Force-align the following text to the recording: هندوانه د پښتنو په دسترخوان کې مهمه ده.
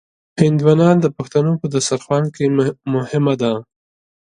هندوانه 0.41 0.87
د 1.03 1.07
پښتنو 1.17 1.51
په 1.61 1.67
دسترخوان 1.73 2.23
کې 2.35 2.45
مهمه 2.93 3.33
ده. 3.41 3.51